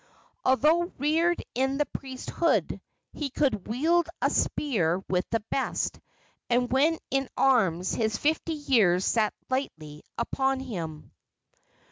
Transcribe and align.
Although 0.43 0.91
reared 0.97 1.43
in 1.53 1.77
the 1.77 1.85
priesthood, 1.85 2.81
he 3.13 3.29
could 3.29 3.67
wield 3.67 4.09
a 4.19 4.31
spear 4.31 5.03
with 5.07 5.29
the 5.29 5.41
best, 5.51 5.99
and 6.49 6.71
when 6.71 6.97
in 7.11 7.29
arms 7.37 7.91
his 7.93 8.17
fifty 8.17 8.53
years 8.53 9.05
sat 9.05 9.31
lightly 9.51 10.01
upon 10.17 10.59
him. 10.59 11.11